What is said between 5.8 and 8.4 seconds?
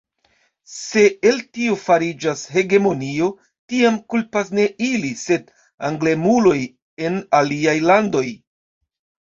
anglemuloj en aliaj landoj.